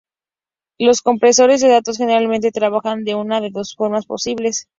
[0.79, 4.67] Los compresores de datos generalmente trabajan de una de dos formas posibles.